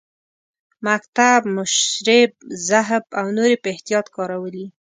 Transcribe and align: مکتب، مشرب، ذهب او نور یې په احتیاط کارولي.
مکتب، 0.87 1.41
مشرب، 1.55 2.31
ذهب 2.67 3.03
او 3.19 3.25
نور 3.35 3.49
یې 3.53 3.61
په 3.63 3.69
احتیاط 3.73 4.05
کارولي. 4.15 4.65